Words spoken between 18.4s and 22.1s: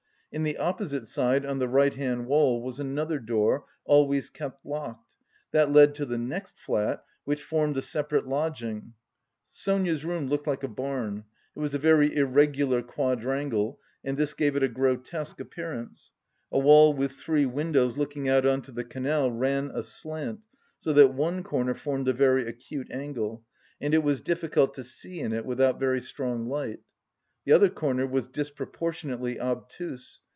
on to the canal ran aslant so that one corner formed